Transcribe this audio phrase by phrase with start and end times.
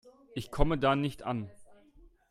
[0.33, 1.51] Ich komme da nicht an.